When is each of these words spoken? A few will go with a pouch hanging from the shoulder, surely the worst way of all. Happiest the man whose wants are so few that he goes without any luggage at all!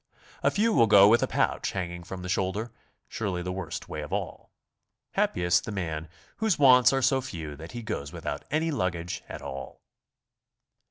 A 0.41 0.49
few 0.49 0.73
will 0.73 0.87
go 0.87 1.07
with 1.07 1.21
a 1.21 1.27
pouch 1.27 1.73
hanging 1.73 2.03
from 2.03 2.23
the 2.23 2.27
shoulder, 2.27 2.71
surely 3.07 3.43
the 3.43 3.51
worst 3.51 3.87
way 3.87 4.01
of 4.01 4.11
all. 4.11 4.49
Happiest 5.11 5.65
the 5.65 5.71
man 5.71 6.09
whose 6.37 6.57
wants 6.57 6.91
are 6.91 7.03
so 7.03 7.21
few 7.21 7.55
that 7.57 7.73
he 7.73 7.83
goes 7.83 8.11
without 8.11 8.43
any 8.49 8.71
luggage 8.71 9.21
at 9.29 9.43
all! 9.43 9.79